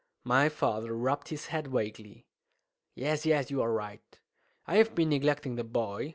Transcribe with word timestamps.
My 0.23 0.49
father 0.49 0.95
rubbed 0.97 1.27
his 1.27 1.45
head 1.45 1.67
vaguely. 1.67 2.25
"Yes, 2.95 3.23
yes, 3.23 3.51
you 3.51 3.61
are 3.61 3.71
right. 3.71 4.19
I 4.65 4.77
have 4.77 4.95
been 4.95 5.09
neglecting 5.09 5.57
the 5.57 5.63
boy. 5.63 6.09